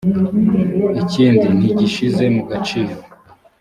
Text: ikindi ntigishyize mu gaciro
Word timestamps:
ikindi 1.01 1.45
ntigishyize 1.57 2.25
mu 2.35 2.43
gaciro 2.49 2.93